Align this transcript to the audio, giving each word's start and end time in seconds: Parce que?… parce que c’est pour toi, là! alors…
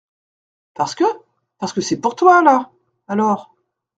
Parce 0.73 0.95
que?… 0.95 1.03
parce 1.59 1.73
que 1.73 1.81
c’est 1.81 2.01
pour 2.01 2.15
toi, 2.15 2.41
là! 2.41 2.71
alors… 3.07 3.53